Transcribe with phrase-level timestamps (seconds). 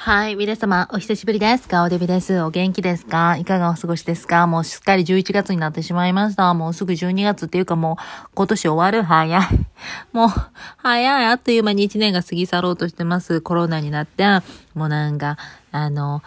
[0.00, 1.66] はい、皆様、お久しぶりです。
[1.68, 2.40] ガオデビです。
[2.40, 3.36] お元気ですか？
[3.36, 4.46] いかがお過ごしですか？
[4.46, 6.54] もうすっかり11月になってしまいました。
[6.54, 9.42] もうすぐ12月っていうかもう今年終わる早い。
[10.14, 10.28] もう、
[10.76, 11.24] 早い。
[11.26, 13.40] あっという間に1年が過ぎ去ろうとしてます。
[13.40, 14.24] コロナになって、
[14.72, 15.36] もうなんか、
[15.72, 16.22] あの、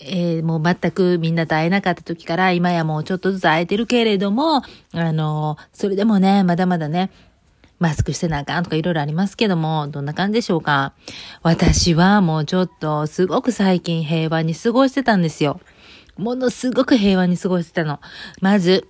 [0.00, 4.58] えー、もう全くみんなと会えなかった時から、今やもうちょっとずつ会えてるけれども、
[4.92, 7.10] あの、それでもね、まだまだね、
[7.78, 10.92] マスクしてなあかんとかいろいろありますけども、どんな感じでしょうか？
[11.42, 15.60] 私はもうちょっとすごく最近平和に過ごしてたんですよ。
[16.16, 18.00] ものすごく平和に過ごしてたの。
[18.40, 18.88] まず、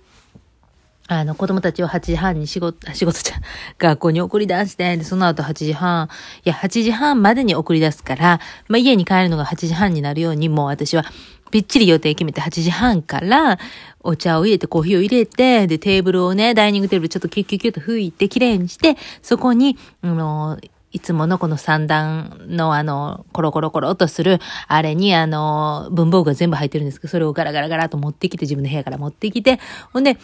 [1.11, 3.35] あの、子供たちを8時半に仕事、仕事じゃ、
[3.79, 6.07] 学校に送り出して、で、その後8時半、
[6.45, 11.05] いや、8時半までに送り出すから、まあ、家に帰るのが8時半になるように、もう私は、
[11.51, 13.59] ぴっちり予定決めて8時半から、
[14.01, 20.57] お茶を入れて、コーヒーを入れて、で、テーブルをね、ダイニングテーブルちょっとキュッキュッキュッと拭いて、きれいにして、そこに、あの、
[20.91, 29.59] いつものこの三段のあの、コロコロコロっとする、あれにあの、文房具が全部入ってるんですけど、それをガラガラガラと持ってきて、自分の部屋から持ってきて、
[29.93, 30.17] ほんで、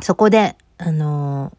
[0.00, 1.52] そこで、あの、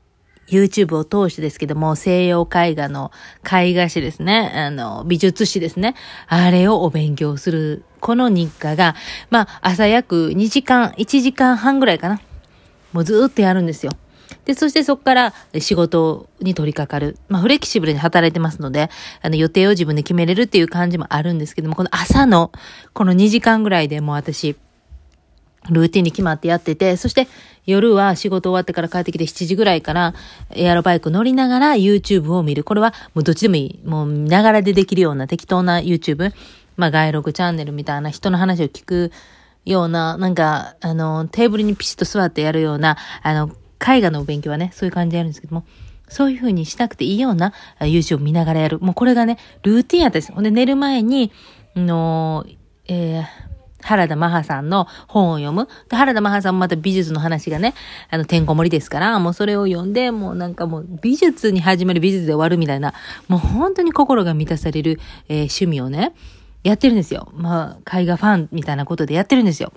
[0.50, 3.12] YouTube を通してですけども、西洋絵画の
[3.44, 4.52] 絵画史ですね。
[4.56, 5.96] あの、美術史ですね。
[6.28, 7.84] あれをお勉強する。
[8.00, 8.96] この日課が、
[9.30, 12.22] まあ、朝約2時間、1時間半ぐらいかな。
[12.94, 13.92] もうずっとやるんですよ。
[14.46, 17.18] で、そしてそこから仕事に取り掛かる。
[17.28, 18.90] まあ、フレキシブルに働いてますので、
[19.22, 22.52] あの、予定を自分で決めれるっていう感じもあるんですけども、この朝の、
[22.94, 24.56] この2時間ぐらいでもう私、
[25.70, 27.28] ルーティンに決まってやってて、そして
[27.66, 30.14] 夜は仕事終わってから帰ってきて7時ぐらいから
[30.52, 32.64] エアロバイク乗りながら YouTube を見る。
[32.64, 33.88] これはもうどっちでもいい。
[33.88, 36.32] もうながらでできるような適当な YouTube。
[36.78, 39.12] まあ外録チャンネルみたいな人の話を聞く
[39.66, 43.52] ような、なんか、あの、テーブルにピシッと座ってやるような、あの、
[43.86, 45.66] 絵画の勉強はね、そういう感じでやるんですけども、
[46.08, 48.80] そういう風にしなくていいような YouTube を見ながらやる。
[48.80, 50.32] もうこれがね、ルーティンやったです。
[50.32, 51.32] ほんで寝る前に、
[51.76, 52.46] の、
[52.88, 53.26] えー、
[53.82, 55.68] 原田マハさんの本を読む。
[55.90, 57.74] で原田マハさんもまた美術の話がね、
[58.10, 62.94] あの、てんこ盛りですから、もうそれを読んで、もうなんかもう美術に始まる美術で終わるみたいな、
[63.28, 66.14] もう本当に心が満たされる、えー趣味をね、
[66.64, 67.32] やってるんですよ。
[67.34, 69.72] まあ、絵画ファンみたいなことでやってるんですよ。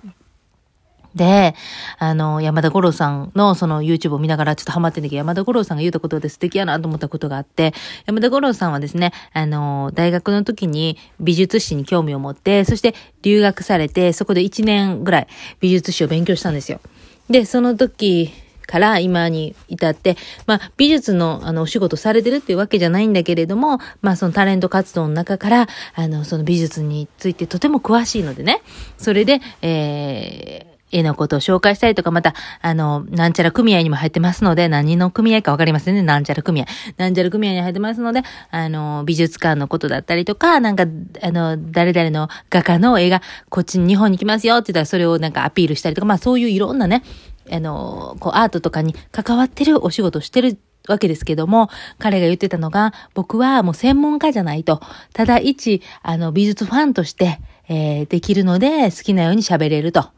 [1.15, 1.54] で、
[1.98, 7.72] あの、山田五郎さんのその YouTube を見ながらちょっとハマってんだけど、山田五郎さんが言うたことで素敵やなと思ったことがあって、
[8.06, 15.26] 山田五郎さんはですね、あの、大学の時に美術史に興味を持って、そして留学されて、そこで1年ぐらい
[15.60, 16.81] 美術史を勉強したんですよ。
[17.28, 18.32] で、その時
[18.71, 20.16] から今に至って、
[20.47, 28.62] まあ、美術の、あの、お仕事されてるっていうわけじゃないんだけれども、まあ、そのタレント活動の中から、あの、その美術についてとても詳しいのでね、
[28.97, 36.02] それで、えー、絵のことを紹介したりとか、また、あの、なんちゃら組合にも入ってますので、何の組合かわかりませんね。
[36.02, 36.66] なんちゃら組合。
[36.96, 40.84] なんちゃら組合に入ってますので、あの、美術館のことだったりとか、なんか、
[41.22, 47.02] あの、誰々の画家の絵が、こっちに日本に来ますよって言ったら、それをなんかアピールしたりとか、まあそういういろんなね、
[47.50, 50.58] あの、こう、アートとかに関わってるお仕事してる
[50.88, 51.68] わけですけども、
[51.98, 54.80] 彼が言ってたのが、僕はもう専門家じゃないと、
[55.12, 57.40] ただ一、あの、美術ファンとして、
[57.70, 60.03] えーできるので、好きなように喋れると。
[60.03, 60.10] も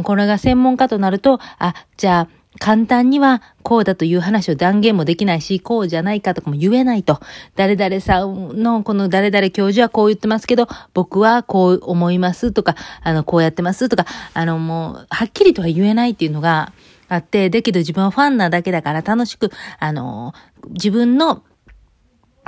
[0.00, 7.20] うこれが専門家となると、あ、じゃあ、簡単にはこうだという話を断言もできないし、こうじゃないかとかも言えないと。
[7.56, 14.04] 誰々さんのこの誰々教授はこう言ってますけど、僕はこう思いますとか、あの、こうやってますとか、
[14.34, 16.72] あの、もう、はっきりとは言えないっていうのが
[17.08, 20.34] あって、だけど自分はファンなだけだから楽しく、あの、
[20.70, 21.42] 自分の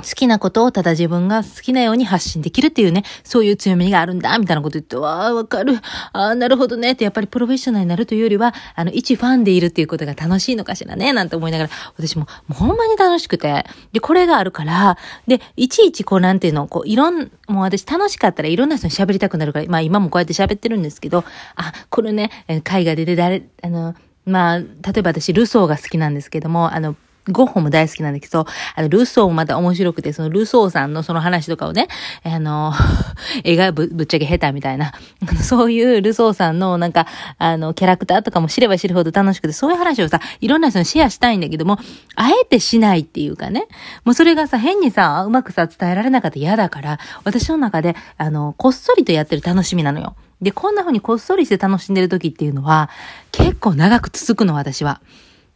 [0.01, 5.75] 好きなことをただ自分が好きなように発信できるっていうね、そういう強みがあるんだ、みたいなこと言って、わあ、わかる。
[6.13, 6.91] ああ、なるほどね。
[6.91, 13.65] って、やっぱりプロフェッショナルになるというよりは、あの、一ファンでいるっていうことが楽しいのかしらね、なんて思いながら、私も、もうほんまに楽しくて。
[13.93, 14.97] で、これがあるから、
[15.27, 21.23] で、いちいちこう、なんていうの、こう、いろん、もう私楽しかったらいろんな人に喋りたくなるから、まあ今もこうやって喋ってるんですけど、
[21.55, 23.95] あ、これね、絵画でで誰、あの、
[24.25, 24.65] まあ、例
[24.97, 26.95] えば私、ルソーが好きなんですけども、あの、
[27.29, 31.87] ゴッホも大好きなんだけど、あの、ルソーもまた面白くて、そのルソーさんのその話とかをね、
[32.23, 32.73] あの、
[33.43, 34.91] 絵がぶぶっちゃけ下手みたいな、
[35.41, 37.05] そういうルソーさんのなんか、
[37.37, 41.77] あの、キャラクターとかも知れば知るほど楽しくて、そういう話をさ、いろんな人にシェアしたいんだけども、
[42.15, 43.67] あえてしないっていうかね、
[44.03, 50.15] もうそれがさ、変にさ、うまくさ、伝えられなかったら嫌だから、私の中で、あの、こっそりとやってる楽しみなのよ。
[50.41, 52.89] で、こんな風にこっそりして楽しんでる時っていうのは、
[53.31, 54.99] 結構長く続くの、私は。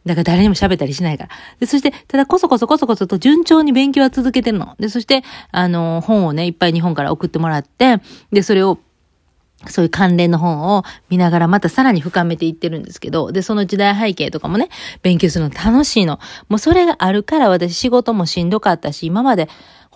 [0.06, 1.30] だから誰にも喋ったりしないから。
[1.58, 4.76] で、そして、ただこそこそこそこそと順調に勉強は続けてるの。
[4.78, 8.00] で、そして、あの、本をね、いっぱい日本から送ってもらって、
[8.30, 8.78] で、それを、
[9.68, 14.68] そういう関連の本を見ながらまたさらに深めていってるんですけど、で、その時代背景とかもね、
[15.02, 16.20] 勉強するの楽しいの。
[16.48, 19.48] もうそれがあるから私仕事もしんどかったし、今まで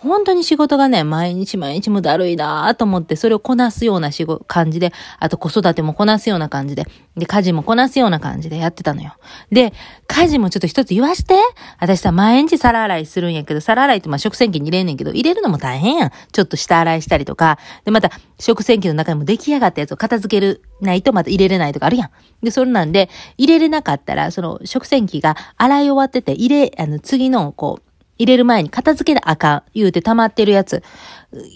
[0.02, 6.86] 本当に仕事がね、毎日毎日もだるいなと思って、それをこなすような仕事、感じで、あと子育てもこなすような感じで、
[7.16, 9.14] で、家事もこなすような感じでやってたのよ。
[9.52, 9.74] で、
[10.06, 11.34] 家事もちょっと一つ言わして。
[11.78, 16.10] 私さ、毎日皿洗いするんやけど、皿洗いってまあ食洗機に入れんねんけど、入れるのも大変やん。
[16.32, 22.10] ちょっと下洗いしたりとか、で、また食洗機の中にも出来上がったやつを片付けるないとまた入れれないとかあるやん。
[22.42, 27.89] で、それなんで、入れれなかったら、その食洗機が洗い終わってて、入れ、あの、次の、こう、
[28.20, 30.82] 入れる前に片付けなあかん、言うて溜まってるやつ、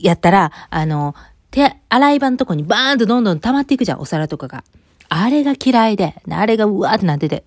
[0.00, 1.14] やったら、あの、
[1.50, 4.64] 手、洗い場のとこにバーンとどんどん溜まっていくじゃん、お皿とかが。
[5.10, 7.44] あれが嫌いで、あれがうわーってなってて。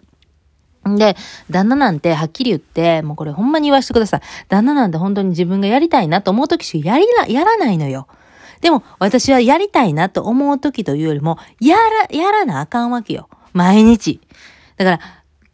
[0.87, 1.17] んで、
[1.49, 4.21] 旦那なんてはっきり言って、もうこれほんまに言わせてください。
[4.49, 8.07] 旦那なんて本当に自分がやりたいなと思うときしかやりな、やらないのよ。
[8.61, 13.29] でも、私はやりたいなと思うときというよりも、やら、やらなあかんわけよ。
[13.53, 14.21] 毎日。
[14.77, 14.99] だから、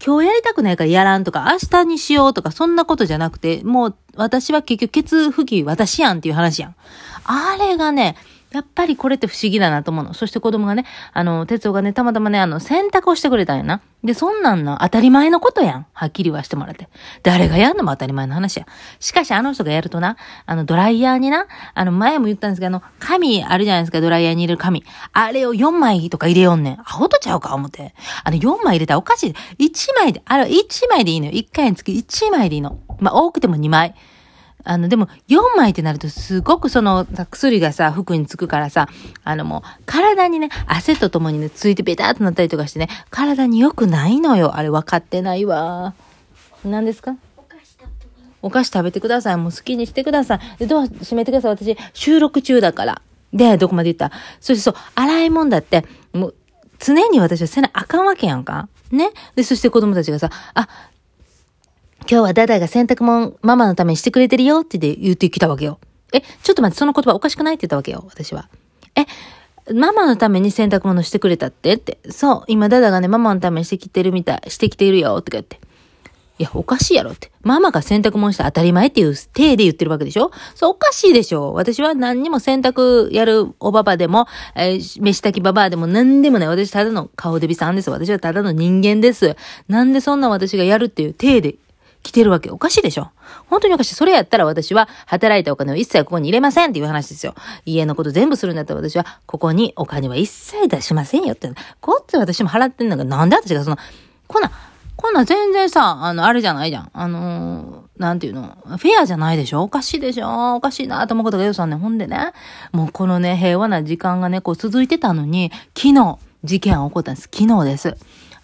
[0.06, 6.76] 今日やりたくないからやらんとか、明日にしようとか、そんなことじゃなくて、もう私は結局、ケツ吹き私やんっていう話やん。
[7.24, 8.18] あれがね、
[8.54, 10.14] やっぱりこれって不思議だなと思うの。
[10.14, 13.82] そして子供がね、あの、哲夫がね、たまたまね、あの、洗濯をしてくれたんやな。
[14.04, 15.86] で、そんなんの当たり前のことやん。
[15.92, 16.88] はっきり言わしてもらって。
[17.24, 18.68] 誰がやんのも当たり前の話や。
[19.00, 24.84] しかし、あの人がやるとな、あの、ドライヤーにな、あの、前も言ったんですけど、あの、紙あるじゃないですか、ドライヤーに入れる紙。
[25.14, 26.80] あれを4枚とか入れよんねん。
[26.80, 27.96] アホとちゃうか、思って。
[28.24, 29.66] あの、4枚入れたらおかしい。
[29.66, 31.32] 1枚で、あれ、1枚でいいのよ。
[31.32, 32.78] 1回につき1枚でいいの。
[33.00, 33.96] まあ、多くても2枚。
[34.66, 38.88] あの、でも、4枚ってなると、すごくその、薬がさ、服につくからさ、
[39.24, 44.56] あのもう、体にね、汗とともにね、ついてベターっとなったりとかしてね、体に良くないのよ。
[44.56, 45.94] あれ分かってないわ。
[46.64, 47.16] 何ですか？
[48.42, 49.38] お菓子食べてください。
[49.38, 50.40] もう好きにしてください。
[50.60, 51.52] で、ドア閉めてください。
[51.52, 53.02] 私、収録中だから。
[53.32, 54.16] で、どこまで言った？
[54.40, 56.36] そしてそう、洗い物だって、もう、
[56.80, 58.68] 常に私はせなあかんわけやんか。
[58.92, 59.12] ね？
[59.36, 60.68] で、そして子供たちがさ、あ、
[62.10, 65.80] 今日はダダが洗濯物ママのためにしてくれてるよって言ってきたわけよ。
[66.12, 68.50] え、ちょっと待って、その言葉おかしくないって言ったわけよ、私は。
[68.96, 71.74] え、ママのために洗濯物してくれたって？
[71.74, 71.98] って。
[72.10, 75.60] そう、今ダダがね、ママのためにしてきてるみたい、してきているよって言って。
[76.40, 77.32] いや、おかしいやろって。
[77.42, 80.32] ママが洗濯物した当たり前っていう体で言ってるわけでしょ？
[80.56, 86.48] そう、おかしいでしょ私は何にも洗濯やるおばばでも、えー、飯炊きばばでも何でもない。
[86.50, 87.90] 私ただの顔デビさんです。
[87.90, 89.36] 私はただの人間です。
[89.70, 91.56] なんでそんな私がやるっていう体で
[92.04, 92.52] 来てるわけ。
[92.52, 93.12] おかしいでしょ
[93.50, 93.96] 本当におかしい。
[93.96, 97.34] それやったら私は働いたお金を一切ここに入れませんっていう話ですよ。
[97.66, 101.50] 家のこと全部するんだったら私はここにお金は一切出しませんよって。
[101.80, 103.78] こっち私も払ってんだからなんで私がその、
[104.28, 104.52] こんな、
[104.96, 106.90] こんな全然さ、あの、あれじゃないじゃん。
[106.94, 111.76] あのー、なんていうの、フェアじゃないでしょおかしいでしょおかしいなと思うことがよさんね。
[111.76, 112.34] ほんでね、
[112.74, 117.30] もうこのね、平和な時間がね、こう続いてたのに、昨日、事件が起こったんです。
[117.32, 117.96] 昨日です。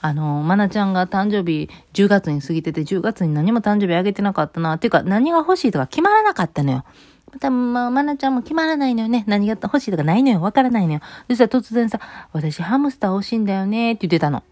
[0.02, 4.76] あの、まなちゃんが誕生日10月に過ぎてて、10月に何も誕生日あげてなかったな。
[4.76, 6.86] っていうか、何が欲しいとか決まらなかったのよ。
[7.32, 9.24] また、まあ、まなちゃんも決まらないのよね。
[9.28, 10.42] 何が欲しいとかないのよ。
[10.42, 11.00] わからないのよ。
[11.28, 12.00] そしたら突然さ、
[12.32, 14.44] 私ハムスター欲しいんだよねって言ってたの。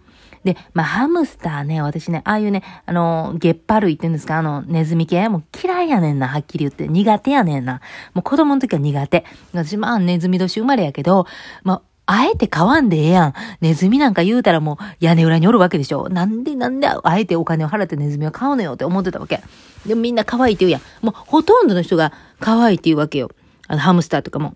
[0.44, 6.88] で、まあ、ハムスターね、私ね、ああいうね、あの、ゲッパ類って言うんですか、あの、ネズミ系もう嫌いやねんな、はっきり言って。
[6.88, 7.82] 苦手やねんな。
[8.14, 9.26] もう子供の時は苦手。
[9.54, 11.26] 私、まあ、ネズミ年生まれやけど、
[11.64, 13.34] まあ、あえて買わんでええやん。
[13.62, 16.10] ネズミなんか言うたらもう屋根裏におるわけでしょ。
[16.10, 19.44] なんでなんであえてお金を払ってネズミを買うのよって思ってたわけ。
[19.86, 21.06] でもみんな可愛いって言うやん。
[21.06, 23.30] もうほとんどの人が可愛いって言うわけよ。
[23.68, 24.56] あのハムスターとかも。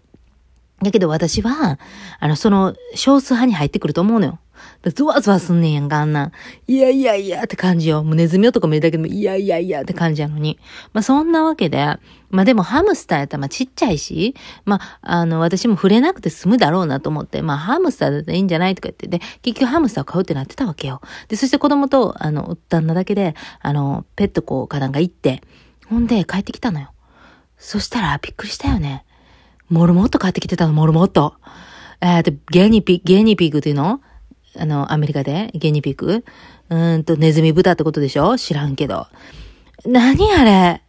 [0.82, 1.78] だけど私は、
[2.20, 4.40] あの、その少数派に入ってくると思うのよ。
[4.90, 6.32] ゾワゾワすんねんやんか、あんな。
[6.66, 8.04] いやいやいやって感じよ。
[8.04, 10.58] もうネズミ男見るだけでも、いやいやいやって感じやのに。
[10.94, 11.86] まあそんなわけで、
[12.32, 14.34] まあでもハムスターやったらまあちっちゃいし、
[14.66, 21.02] まああの私も触れなくて済むだろうなと思って、まあハムスターだったらいいんじゃないとか言って、で、結局ハムスターを買うってなってたわけよ。
[21.28, 25.44] で、そして子供と、あの、旦那だけで、あの、ペットこうかなんか行って、
[25.88, 26.92] ほんで帰ってきたのよ。
[27.58, 29.06] そしたらびっくりしたよね。
[29.70, 31.36] モルモット帰ってきてたの、モルモット。
[32.02, 34.02] えー、と、ゲニピ、ゲニピグっていうの？
[34.58, 36.24] あの、アメリカでゲニピグ
[36.70, 38.38] うんと、ネズミ豚ってことでしょ？
[38.38, 39.08] 知らんけど。
[39.86, 40.82] 何あれ？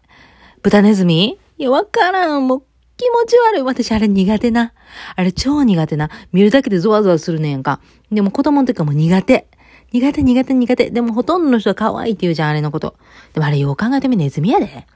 [0.62, 1.38] 豚ネズミ？
[1.58, 2.46] いや、わからん。
[2.46, 2.62] もう、
[2.96, 3.62] 気持ち悪い。
[3.62, 4.72] 私、あれ苦手な。
[5.16, 6.10] あれ超苦手な。
[6.32, 7.80] 見るだけでゾワゾワするねんか。
[8.12, 9.48] でも子供の時はもう苦手。
[9.92, 10.90] 苦手、苦手、苦手。
[10.90, 12.96] でもほとんどの人は可愛いって言うじゃん、あれのこと。
[13.34, 14.86] でもあれよう考えてみネズミやで。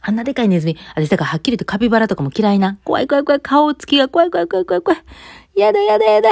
[0.00, 0.76] あんなでかいネズミ。
[0.96, 2.78] 私だからはっきりとカピバラとかも嫌いな。
[2.84, 3.40] 怖い怖い怖い。
[3.40, 5.00] 顔つきが怖い怖い怖い怖い怖い。
[5.54, 6.30] やだやだやだ。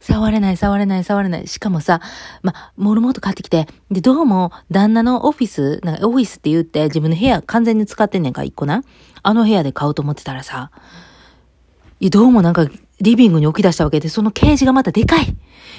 [0.00, 1.48] 触れない触れない触れない。
[1.48, 2.00] しかもさ、
[2.42, 8.84] ま、モルモット買ってきて、で、どうも、旦那のオフィス、なんかオフィスって言って自分の部屋完全に使ってんねんか、一個な。
[9.24, 10.70] あの部屋で買おうと思ってたらさ、
[11.98, 12.68] いや、どうもなんか、
[13.00, 15.36] リビングに置き出したわけで、そのケージがまたでかい。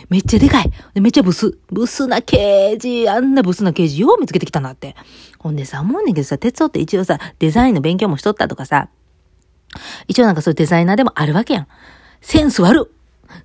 [0.09, 0.71] めっちゃでかい。
[0.99, 1.57] めっちゃブス。
[1.71, 3.07] ブスなケージ。
[3.07, 4.95] あんなブスなケージよう見つけてきたなって。
[5.39, 8.89] ほんでさ、思うねんけどさ、哲夫って一応さ、デザインの勉強もしとったとかさ、
[10.07, 11.67] 一応なんかそういうデザイナーでもあるわけやん。
[12.23, 12.89] センス悪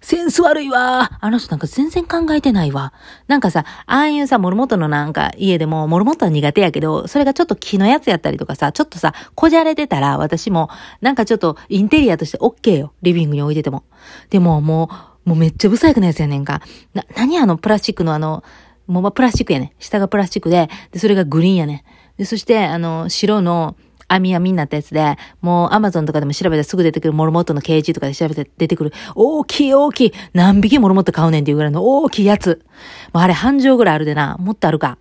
[0.01, 2.93] センス悪いわあの人なんか全然考えてないわ。
[3.27, 10.69] なんかさ、ああいうさ、モルモットのなんか家でも、モルモットは苦手やけど、それがちょっと木のやつやったりとかさ、ちょっとさ、こじゃれてたら、私も、
[11.01, 12.93] なんかちょっとインテリアとして OK よ。
[13.03, 13.83] リビングに置いてても。
[14.31, 14.91] でもも
[15.25, 16.63] う、もうめっちゃブサイクなやつやねんか。
[16.95, 18.45] な、何あのプラスチックのあの、
[18.87, 19.75] もうまプラスチックやね。
[19.79, 21.85] 下がプラスチックで、で、それがグリーンやね。
[22.17, 23.77] で、そして、あの、白の、
[24.09, 32.65] 網網になったやつで、もうアマゾンとかでも調べたらすぐ出てくるモルモットのケージとかで調べて出てくる、大きい大きい、何匹モルモット買うねんっていうぐらいの大きいやつ。
[33.13, 34.99] もうあれ半畳ぐらいあるでな、もっとあるか。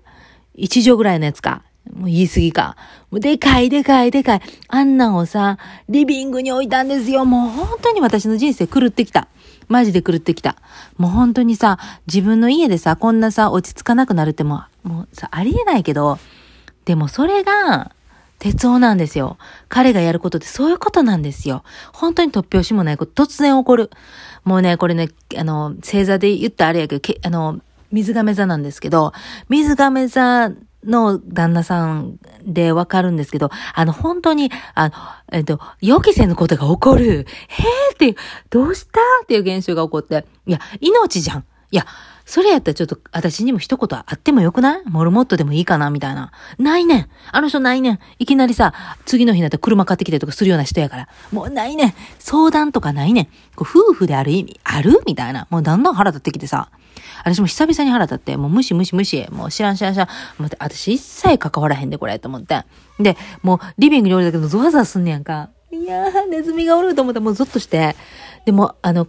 [0.54, 1.64] 一畳ぐらいのやつか。
[1.94, 2.76] もう言い過ぎか。
[3.12, 4.42] もうでかいでかいでかい。
[4.68, 7.26] あんなんをさ、リビングに置いたんですよ。
[7.26, 9.28] もう本当に私の人生狂ってきた。
[9.68, 10.58] マジで狂ってきた。
[10.98, 16.20] もう本当にさ、自分の家でさ、こんなさ、落ち着かなくなるってもう、もうさ、ありえないけど、
[16.86, 17.92] でもそれが、
[18.40, 19.38] 鉄夫なんですよ。
[19.68, 21.64] 彼がやることってそういうことなんですよ。
[21.94, 23.90] 本当に突拍子もないこと突然起こる。
[24.44, 27.60] もうね、これね、あの、星座で言ったあれやけど、けあの、
[27.92, 29.14] 水亀座なんですけど、
[29.50, 30.52] 水亀座
[30.86, 34.94] の旦那さんでわかるんですけど、あの、本当に、あの、
[35.32, 37.06] えっと、予期せぬことが起こる。
[37.06, 38.16] へーっていう、
[38.50, 41.46] どうしたっていう現象が起こって、いや、命じゃん。
[41.72, 41.86] いや、
[42.26, 44.82] それやったらちょっと私にも一言あってもよくない？
[44.86, 45.90] モルモットでもいいかな？
[45.90, 46.32] みたいな。
[46.60, 47.10] ないねん。
[47.32, 48.00] あの人ないねん。
[48.20, 48.74] いきなりさ、
[49.06, 51.08] 次の日になったら車買ってきてとかするような人やから。
[51.32, 51.94] もうないねん。
[52.20, 53.26] 相談とかないねん。
[53.56, 55.02] こう夫婦である意味、ある？
[55.06, 55.48] みたいな。
[55.50, 56.70] もうだんだん腹立ってきてさ。
[57.24, 59.28] 私も久々に腹立って、もう無視無視無視。
[59.32, 60.08] もう知らん知らん知らん。
[60.42, 62.66] もう私一切関わらへんでこれと思って。
[63.00, 65.50] で、もうリビングにおるだけどゾワゾワすんねやんか。
[65.72, 67.96] いやー、ネズミがおると思ったらもうゾッとして。
[68.46, 69.08] でも、あの、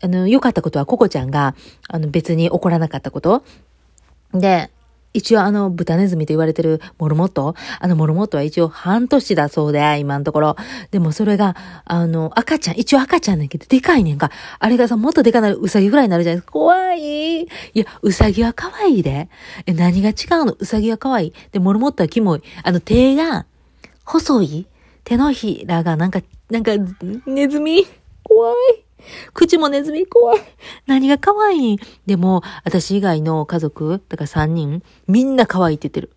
[0.00, 1.54] あの、良かったことはココちゃんが、
[1.88, 3.42] あの、別に怒らなかったこと。
[4.32, 4.70] で、
[5.14, 10.56] 一応あの、豚ネズミと言われてるモルモットあのモルモットは一応半年だそうで、今のところ。
[10.90, 14.30] でもそれが、あの、赤ちゃん、一応赤ちゃんだけど、でかいねんか。
[14.58, 16.52] あれがさ、もっとでかなる、うさぎぐらいになるじゃないですか。
[16.52, 17.40] 怖い。
[17.42, 19.30] いや、うさぎは可愛いで。
[19.66, 20.52] え、何が違うの？
[20.52, 21.32] うさぎは可愛い。
[21.52, 22.42] で、モルモットはキモい。
[22.62, 23.46] あの、手が、
[24.04, 24.66] 細い。
[25.04, 26.72] 手のひらがなんか、なんか、
[27.26, 27.86] ネズミ？
[28.24, 28.84] 怖い。
[29.34, 30.40] 口もネズミ怖い。
[30.86, 31.80] 何が可愛い？
[32.06, 36.10] でも、私以外の家族、だから3人、みんな可愛いって言ってる。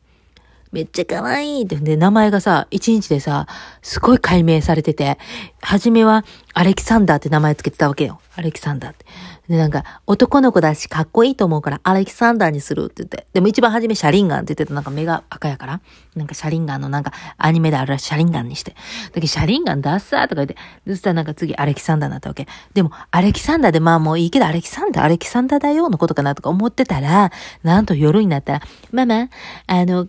[0.71, 1.75] めっちゃ可愛いって。
[1.75, 3.45] で、名前がさ、1日でさ、
[3.81, 5.17] すごい解明されてて、
[5.61, 6.23] 初めは
[6.53, 8.21] アレキサンダーって名前つけてたわけよ。
[8.35, 9.05] アレキサンダーって。
[9.49, 13.27] で、なんか、男の子だしかっこいいと思うから、アレキサンダーにするって言って。
[13.33, 15.81] でも一番初めシャリンガンって言ってたなんか目が赤やから、
[16.15, 18.71] なんかシャリンガンのなんかアニメであるらシャリンガンにして。
[18.71, 18.77] だ
[19.13, 20.55] けどシャリンガンダッサーとか言って、
[20.87, 22.47] そしたらなんか次アレキサンダーになったわけ。
[22.73, 27.31] でも、アレキサンダーでまあもういいけど、アレキサンダー、アレキサンダーだよのことかなとか思ってたら、
[27.63, 29.29] なんと夜になったら、ママ、
[29.67, 30.07] あの、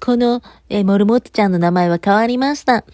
[0.00, 2.84] この、えモルモットちゃんの名前は変わりました。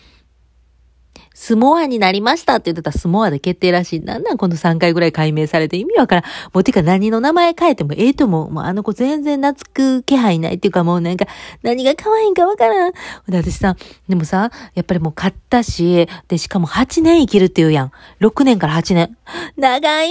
[1.41, 4.01] スモアになりましたって言ってたらスモアで決定らしい。
[4.01, 6.25] なんなんこの3回ぐらい解明されて意味わからん。
[6.53, 8.51] もうてか何の名前変えてもええと思う。
[8.51, 11.27] もうあの子全然懐く気配ないっていうかもうなんか
[11.63, 12.93] 何が可愛いんかわからん。
[12.93, 12.99] で
[13.39, 13.77] 私さ、
[14.09, 17.93] でもさ、やっぱりもう買ったし、でしかも8年生きるっていうやん。
[18.21, 19.17] 6年から8年。
[19.57, 20.11] 長い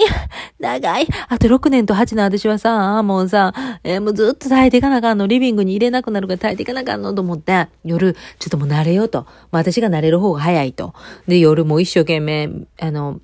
[0.60, 3.54] 長いあと6年と8年私はさ、もうさ、
[3.84, 5.28] えー、もうずっと耐えていかなあかんの。
[5.28, 9.28] リビングに入れなくなるから耐えていかなあかんのと思って、夜、ちょっともう慣れようと。
[9.52, 10.94] 私が慣れる方が早いと。
[11.28, 13.22] で、夜も一生懸命、あの、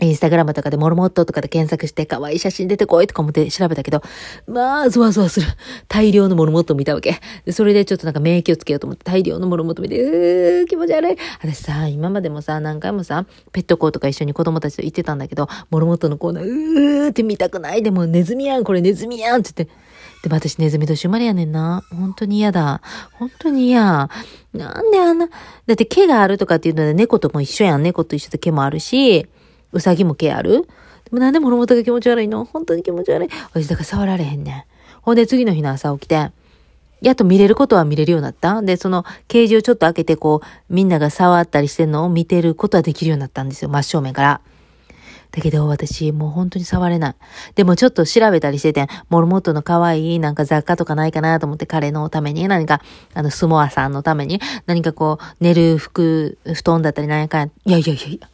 [0.00, 4.02] インスタグラムとかでモルモットとかで検索して可愛い写真出てこいとか思って調べたけど、
[4.46, 5.46] まあ、ゾワゾワする。
[5.86, 7.20] 大量のモルモット見たわけ。
[7.44, 11.16] で、それでちょっとなんか免疫をつけようと思って大量のモルモット見て、うー、気持ち悪い。
[11.40, 17.82] 私さ、今までもさ、何回もさ、ペットコーとか一緒に子供たちと行ってたんだけど、モルモットのコーナー、うーって見たくない。
[17.82, 19.81] でもネズミやん、これネズミやんって言って。
[20.22, 21.82] でも私ネズミと一緒まれやねんな。
[21.90, 22.80] 本当に嫌だ。
[23.12, 24.08] 本当に嫌。
[24.54, 25.32] なんであんな、だ
[25.72, 27.82] って毛があるとかっていうので猫とも一緒やん。
[27.82, 29.26] 猫と一緒で毛もあるし、
[29.72, 30.62] うさぎも毛ある。
[31.04, 32.44] でもなんで物事が気持ち悪いの？
[32.44, 33.28] 本当に気持ち悪い。
[33.52, 34.64] 私だから触られへんねん。
[35.02, 36.30] ほんで次の日の朝起きて、
[37.00, 38.62] やっと見れることは見れるようになった。
[38.62, 43.68] で、そのケージをちょっと開けてこう、みんなが触ったりしてるのを見てることはできるようになったんですよ。
[43.68, 44.40] 真正面から。
[45.32, 47.14] だけど私もう本当に触れない。
[47.54, 52.82] でもちょっと調べたりしてて、モルモットの可愛いなんか雑貨とかないかなと思って彼のために何か、
[53.14, 58.28] あの、スモアさんのために何かこう、寝る服、布団だったり何やかんや、いやいやいやいや、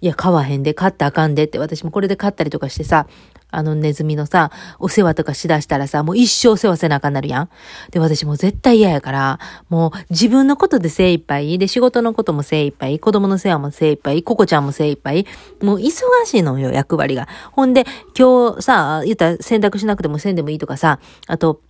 [0.00, 3.06] いや、買わへんで、買ったあかんでって、私もこれで買ったりとかしてさ、
[3.50, 7.48] あのネズミのさ、お世話とかしだしたらさ、もう一生世話せなあかんなるやん。
[7.90, 9.38] で、私もう絶対嫌やから、
[9.68, 15.26] もう自分のことで精一杯、で、仕事のことも精一杯、子供の世話も精一杯、ココちゃんも精一杯、
[15.62, 15.92] もう忙
[16.24, 17.28] しいのよ、役割が。
[17.52, 17.84] ほんで、
[18.18, 21.60] 今日さ、言ったら洗濯しなくてもせんでもいいとかさ、あと、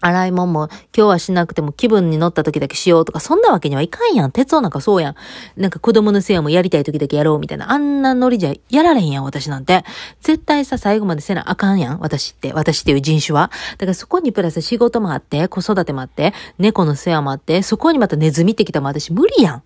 [0.00, 4.30] 洗い物も今日はしなくても気分に乗った時だけしようとか、そんなわけにはいかんやん。
[4.30, 5.14] 鉄夫なんかそうやん。
[5.56, 7.72] なんか子供の世話もやりたい時だけやろうみたいな。
[7.72, 9.84] あんなノリじゃやられへんやん、私なんて。
[10.20, 11.98] 絶対さ、最後までせなあかんやん。
[12.00, 12.52] 私って。
[12.52, 13.50] 私っていう人種は。
[13.72, 19.62] だからそこにプラス仕事もあって、子育てもあって、猫の世話もあって、そこにまたネズミってきたも私無理やん。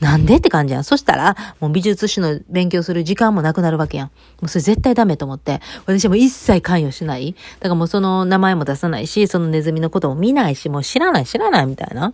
[0.00, 0.84] なんでって感じやん。
[0.84, 4.06] そしたら、もう美術史の勉強する時間もなくなるわけやん。
[4.06, 5.60] もうそれ絶対ダメと思って。
[5.84, 7.34] 私はもう一切関与しない。
[7.60, 12.12] だからもうその名前も出さないし、そのネズミのことも見ないし、もう知らない知らないみたいな。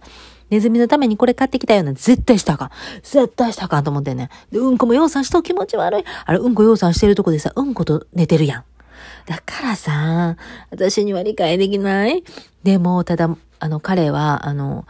[0.51, 2.71] ネズミのためにこれ買ってきたような絶対したあかん。
[3.03, 4.31] 絶対したあかんと思ってね。
[4.51, 6.05] で、うんこも養蚕しと気持ち悪い。
[6.25, 8.65] あれ、うんこ養蚕してるとこでさ、うんこと寝てるやん。
[9.27, 10.37] だからさ、
[10.71, 12.25] 私には理解できない。
[12.65, 14.87] でも、ただ、あの、彼は、あの、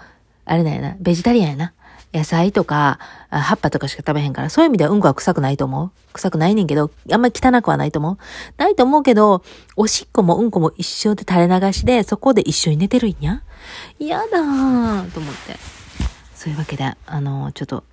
[0.46, 1.72] あれだよな、ベジタリアンやな。
[2.12, 2.98] 野菜とか、
[3.30, 5.90] 葉っぱとかしか食べへんから、そういう意味ではうんこは臭くないと思う。
[6.12, 8.18] 臭くないねんけど、あんまり汚くはないと思う。
[8.56, 9.44] ないと思うけど、
[9.76, 13.42] おしっこもうんこも一緒で垂れ流しで、そこで一緒に寝てるんや。
[13.98, 15.56] 嫌だーと思って。
[16.34, 17.84] そういうわけで、あの、ちょっと、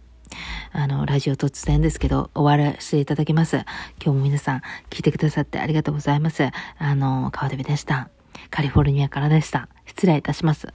[0.71, 3.57] あの、ラジオ突然ですけど、終わらせていただきます。
[3.57, 3.65] 今
[4.05, 6.49] 日も皆さん聞いてくださってありがとうございます。
[6.79, 8.09] あの、川出でした。
[8.49, 9.69] カリフォルニアからでした。
[9.85, 10.67] 失礼いたします。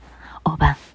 [0.44, 0.91] オーバー。